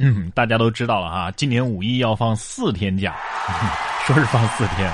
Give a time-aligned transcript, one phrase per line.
[0.00, 3.14] 嗯，大家都知道了哈，今年五一要放四天假，
[4.06, 4.90] 说是放四天，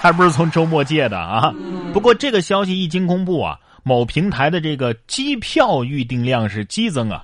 [0.00, 1.54] 还不是从周末借的啊。
[1.92, 7.22] 不过这个消息一经公布啊，某平台的这个机票预订量是激增啊。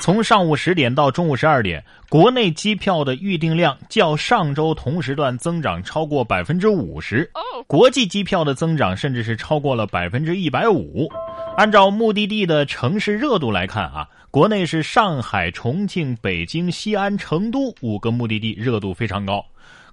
[0.00, 7.28] 从上午十点到中午十二点，国内机票的预订量较上周同时段增长超过百分之五十，
[7.66, 11.08] 国际机票的增长甚至是超过了百分之一百五。
[11.56, 19.44] 按照目的地的城市热度来看啊，国内是上海、重庆、北京、西安、成都五个目的地热度非常高。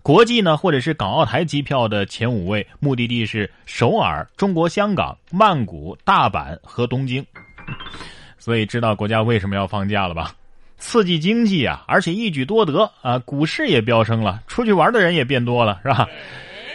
[0.01, 7.25] 国际呢，或者是港澳台机票的前五位目的地是首尔、中国香港、曼谷、大阪和东京。
[8.37, 10.35] 所以知道国家为什么要放假了吧？
[10.77, 16.07] 刺激经济啊，而且一举多得啊，股市也飙升了，出去玩的人也变多了，是吧？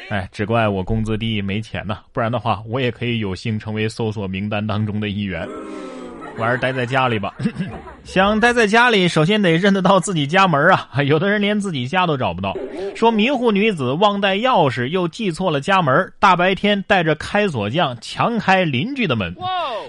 [0.08, 5.46] 哎，只怪我工资低没钱呢，不然的话我也可以有幸成为搜索名单当中的一员。
[6.40, 7.34] 我还是待在家里吧。
[8.02, 10.88] 想待在家里，首先得认得到自己家门啊！
[11.04, 12.56] 有的人连自己家都找不到。
[12.96, 19.36] 说迷糊女子忘带钥匙，又记错了家门，大白天带着开锁匠强开邻居的门。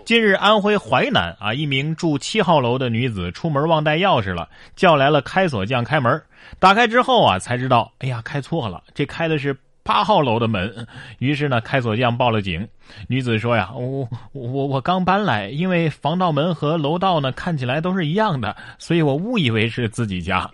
[0.05, 6.21] 近日，安徽淮南啊，一名住七号楼的女子出门忘带钥匙了，叫来了开锁匠开门。
[6.59, 9.55] 打开之后啊，才知道，哎呀，开错了，这开的是。
[9.83, 10.87] 八号楼的门，
[11.19, 12.67] 于是呢，开锁匠报了警。
[13.07, 20.49] 女子说：“呀，我我我刚搬来，因为防盗门和楼道呢看起来都是一样的，所以我误以为是自己家。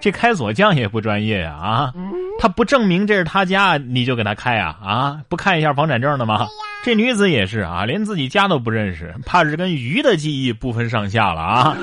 [0.00, 1.92] 这开锁匠也不专业呀，啊，
[2.38, 4.76] 他不证明这是他家，你就给他开啊？
[4.82, 6.46] 啊，不看一下房产证的吗？
[6.84, 11.76] 这女子也是啊，连自己家都不认识，怕是跟鱼的记忆不分上下了啊。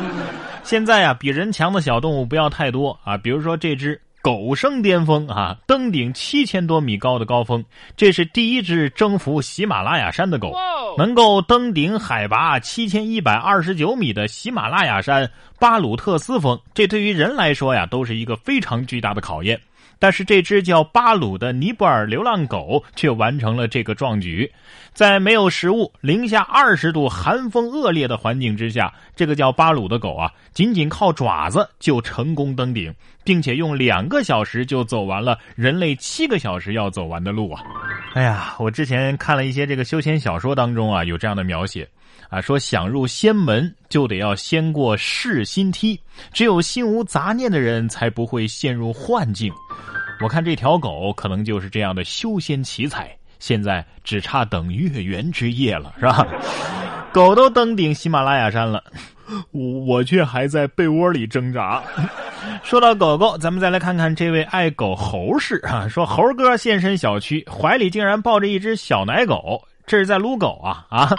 [0.64, 5.58] 现在啊，比人强的小动物不要太多啊，比如说这只。”狗升巅峰啊！
[5.66, 7.64] 登顶七千多米高的高峰，
[7.98, 10.54] 这是第一只征服喜马拉雅山的狗，
[10.98, 19.60] 能够登顶海拔七千一百二十九米的喜马拉雅山巴鲁特斯峰，这对于人来说呀，都是一个非常巨大的考验。
[20.02, 24.52] 但是这只叫巴鲁的尼泊尔流浪狗却完成了这个壮举，
[24.94, 32.92] 在没有食物、零下二十度、寒风恶劣的环境之下，这个叫巴鲁的狗啊，仅仅靠爪子就成功登顶，
[33.24, 37.62] 并且用两个小时就走完了人类七个小时要走完的路啊！
[38.14, 41.88] 哎呀，我之前看了一些这个修仙小说当中啊，有这样的描写
[42.30, 46.00] 啊，说想入仙门就得要先过噬心梯，
[46.34, 49.54] 只有心无杂念的人才不会陷入幻境。
[50.22, 56.28] 我看这条狗可能就是这样的修仙奇才，现在只差等月圆之夜了，是吧？
[57.14, 58.84] 狗都登顶喜马拉雅山了，
[59.52, 61.82] 我我却还在被窝里挣扎。
[62.64, 71.10] 说到狗狗，咱们再来看看这位爱狗猴氏啊，说猴哥现身小区，怀里竟然抱着一只小奶狗，这是在撸狗啊啊！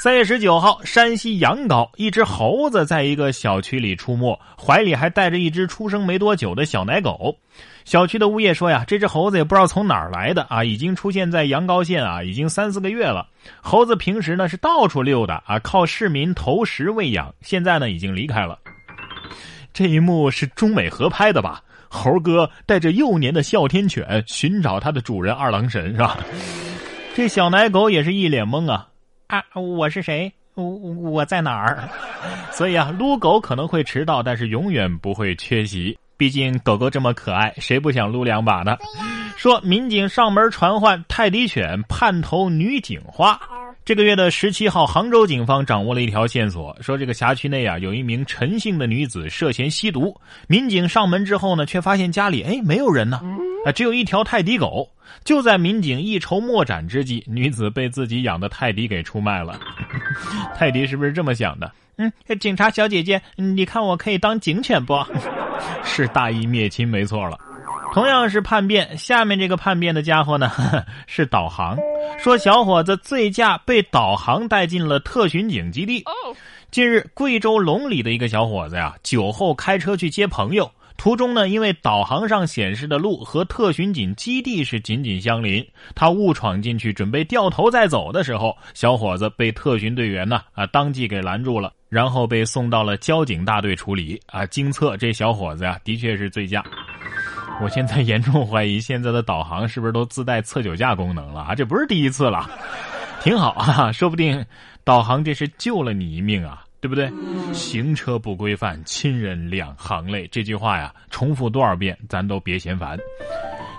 [0.00, 7.36] 三月十九号，山西阳高，一只猴子在一个小区里出没，怀里还带着一只出生没多久的小奶狗。
[7.84, 13.26] 小区的物业说呀，这只猴子也不知道从哪儿来的啊，已经出现在阳高县啊，已经三四个月了。
[13.60, 18.58] 猴子平时呢是到处溜达啊，靠市民投食喂养，现在呢已经离开了。
[19.78, 21.62] 这一幕是中美合拍的吧？
[21.88, 26.18] 猴哥带着幼年的哮天犬寻找它的主人二郎神是吧？
[27.14, 28.88] 这小奶狗也是一脸懵啊。
[29.28, 30.32] 啊，我是谁？
[30.54, 31.88] 我我在哪儿？
[32.50, 35.96] 所以啊，撸狗可能会迟到，但是永远不会缺席。
[36.16, 38.76] 毕竟狗狗这么可爱，谁不想撸两把呢？
[39.36, 43.40] 说民警上门传唤泰迪犬，盼头女警花。
[43.88, 50.14] 这个月的十七号，杭州警方掌握了一条线索，说这个辖区内啊有一名陈姓的女子涉嫌吸毒。
[50.46, 53.18] 民警上门之后呢，却发现家里哎没有人呢，
[53.64, 54.86] 啊只有一条泰迪狗。
[55.24, 59.58] 就在民警一筹莫展之际，女子被自己养的泰迪给出卖了。
[60.54, 61.72] 泰迪是不是这么想的？
[61.96, 65.02] 嗯，警察小姐姐，你看我可以当警犬不？
[65.82, 67.38] 是大义灭亲没错了。
[67.92, 70.50] 同样是叛变，下面这个叛变的家伙呢，
[71.06, 71.76] 是导航。
[72.18, 76.04] 说小伙子醉驾被导航带进了特巡警基地。
[76.70, 80.70] 近日，贵州龙里的一个小伙子呀，酒后开车去接朋友。
[80.96, 85.64] 途中呢，因为导航上显示的路和特巡警基地是紧紧相邻，
[85.94, 94.44] 他误闯进去，准备掉头再走的时候，小伙子被特巡队员呢啊当即给拦住了，然后被送到了交警大队处理啊。
[94.46, 96.64] 经测，这小伙子呀的确是醉驾。
[97.62, 101.54] 我现在严重怀疑，现在的导航是不是都自带测酒驾功能了啊？
[101.54, 102.48] 这不是第一次了，
[103.22, 104.44] 挺好啊，说不定
[104.84, 106.64] 导航这是救了你一命啊。
[106.80, 107.10] 对不对？
[107.52, 110.28] 行车不规范，亲人两行泪。
[110.28, 112.96] 这句话呀，重复多少遍，咱都别嫌烦。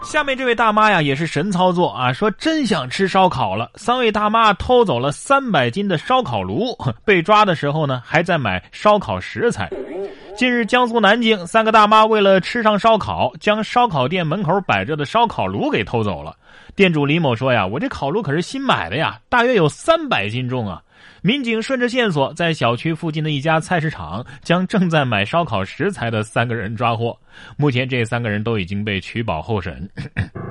[0.04, 3.72] 下面这位大妈呀，也是神操作啊，说真想吃烧烤了。
[3.76, 9.70] 三位大妈偷走了三百斤的烧烤炉， 被抓的时候呢，还在买烧烤食材。
[10.38, 16.36] 近日，江苏南京三个大妈为了吃上烧烤，将烧烤店门口摆着的烧烤炉给偷走了。
[16.76, 20.82] 店主李某说：“呀，我这烤炉可是新买的呀，大约有三百斤重啊。”
[21.22, 27.18] 民警顺着线索，在小区附近的一家菜市场，将正在买烧烤食材的三个人抓获。
[27.58, 29.90] 目前，这三个人都已经被取保候审。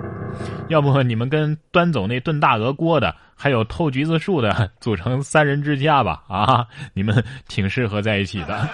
[0.68, 6.22] 要不你们跟端走那炖大鹅锅的，还有偷橘子树的，组成三人之家吧？
[6.28, 8.68] 啊，你们挺适合在一起的。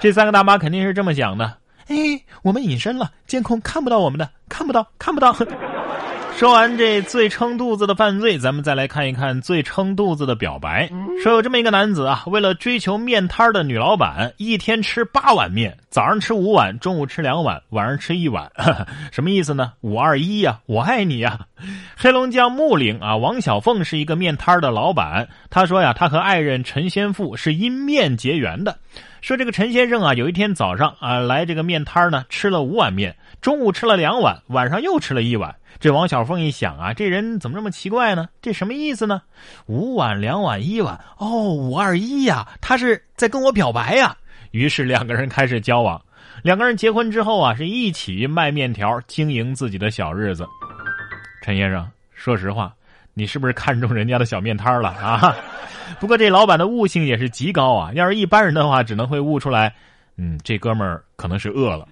[0.00, 1.58] 这三个大妈肯定是这么想的。
[1.88, 1.96] 哎，
[2.42, 5.34] 我们隐身了，监控看不到我们的，看不到，看不到。
[6.36, 10.90] 说完这最撑肚子的犯罪，咱们再来看一看最撑肚子的表白。
[11.22, 18.50] 说有这么一个男子啊，为了追求面摊的女老板，一天吃八碗面，早上吃五碗，中午吃两碗，晚上吃一碗，
[19.12, 19.74] 什么意思呢？
[19.80, 21.46] 五二一呀，我爱你呀！
[21.96, 28.76] 黑龙江木岭啊，王小凤是一个面摊的老板，他说呀，他和爱人陈先富是因面结缘的。
[29.20, 35.54] 说这个陈先生啊，有一天早上啊来这个面摊呢，吃了五碗面，中午吃了两碗，晚上又吃了一碗。
[35.78, 38.28] 这王小凤一想啊，这人怎么这么奇怪呢？
[38.42, 39.22] 这什么意思呢？
[39.66, 44.16] 五碗、两碗、一碗，哦，五二一呀，他是在跟我表白呀。
[44.54, 46.00] 于是两个人开始交往。
[46.44, 50.46] 两个人结婚之后啊，是一起卖面条，经营自己的小日子。
[51.42, 51.84] 陈先生，
[52.14, 52.72] 说实话，
[53.14, 55.34] 你是不是看中人家的小面摊了啊？
[55.98, 57.92] 不过这老板的悟性也是极高啊。
[57.94, 59.74] 要是一般人的话，只能会悟出来，
[60.18, 61.88] 嗯，这哥们儿可能是饿了。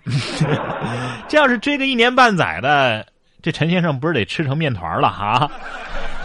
[1.26, 3.05] 这要是追个一年半载的。
[3.43, 5.50] 这陈先生不是得吃成面团了哈？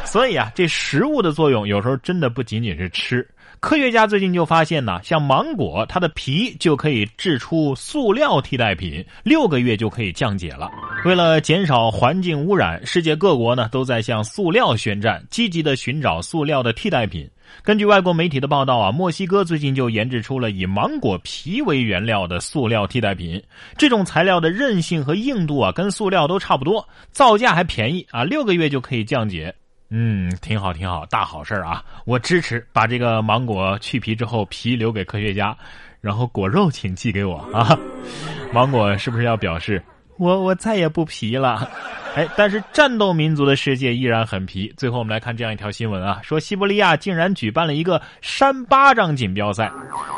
[0.06, 3.28] 所以啊，这食物的作用有时候真的不仅仅是吃。
[3.60, 10.70] 科学家最近就发现呢，像芒果，它的皮就可以制出塑料替代品，六个月就可以降解了。
[11.06, 17.28] 为了减少环境污染，世界各国呢都在向塑料宣战，积极的寻找塑料的替代品。
[17.64, 23.42] 根据外国媒体的报道啊，墨西哥最近就研制出了以芒果皮为原料的塑料替代品。
[23.78, 29.54] 这种材料的韧性和硬度啊，跟塑料都差不多，造价还便宜啊，六个月就可以降解。
[29.90, 31.84] 嗯，挺好，挺好，大好事啊！
[32.06, 35.56] 我支持把这个芒果去皮之后皮留给科学家，
[36.02, 37.78] 然后果肉请寄给我啊！
[38.52, 39.82] 芒果是不是要表示
[40.18, 41.70] 我我再也不皮了？
[42.16, 44.74] 哎，但是战斗民族的世界依然很皮。
[44.76, 49.72] 最后我们来看这样一条新闻啊，说西伯利亚竟然举办了一个扇巴掌锦标赛。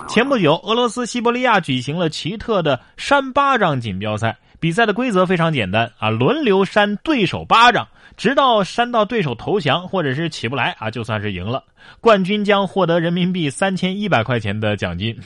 [0.07, 4.35] 前不久，俄罗斯西伯利亚举行了奇特的扇巴掌锦标赛。
[4.59, 11.63] 比赛的规则非常简单啊，轮流扇对手巴掌，直到扇到对手投降或者是起不来啊，就算是赢了。
[12.01, 15.17] 冠军将获得人民币三千一百块钱的奖金。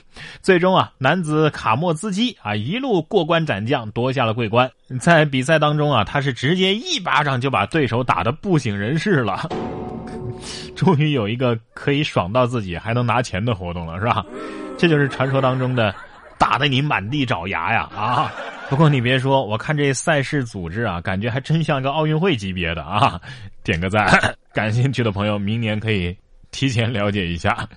[0.42, 4.70] 最终啊，男子卡莫兹基啊一路过关斩将，夺下了桂冠。
[5.00, 9.50] 在比赛当中啊，他是直接一巴掌就把对手打得不省人事了。
[10.76, 14.24] 终于有一个可以爽到自己还能拿钱的活动了，是吧？
[14.78, 15.94] 这就是传说当中的
[16.38, 18.32] 打得你满地找牙呀啊！
[18.70, 23.22] 不过你别说，我看这赛事组织啊，感觉还真像个奥运会级别的啊！
[23.64, 24.08] 点个赞，
[24.52, 26.16] 感兴趣的朋友明年可以
[26.50, 27.68] 提前了解一下。